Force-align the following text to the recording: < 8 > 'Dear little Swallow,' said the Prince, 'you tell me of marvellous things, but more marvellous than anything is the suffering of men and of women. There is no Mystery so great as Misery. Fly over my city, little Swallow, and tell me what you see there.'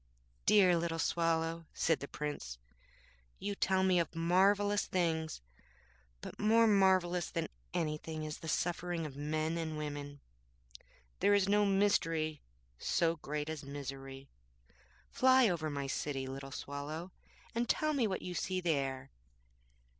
< 0.17 0.43
8 0.45 0.45
> 0.45 0.45
'Dear 0.47 0.77
little 0.77 0.97
Swallow,' 0.97 1.67
said 1.75 1.99
the 1.99 2.07
Prince, 2.07 2.57
'you 3.37 3.53
tell 3.53 3.83
me 3.83 3.99
of 3.99 4.15
marvellous 4.15 4.87
things, 4.87 5.41
but 6.21 6.39
more 6.39 6.65
marvellous 6.65 7.29
than 7.29 7.47
anything 7.71 8.23
is 8.23 8.39
the 8.39 8.47
suffering 8.47 9.05
of 9.05 9.15
men 9.15 9.59
and 9.59 9.73
of 9.73 9.77
women. 9.77 10.19
There 11.19 11.35
is 11.35 11.47
no 11.47 11.67
Mystery 11.67 12.41
so 12.79 13.15
great 13.17 13.47
as 13.47 13.63
Misery. 13.63 14.27
Fly 15.11 15.47
over 15.47 15.69
my 15.69 15.85
city, 15.85 16.25
little 16.25 16.51
Swallow, 16.51 17.11
and 17.53 17.69
tell 17.69 17.93
me 17.93 18.07
what 18.07 18.23
you 18.23 18.33
see 18.33 18.59
there.' 18.59 19.11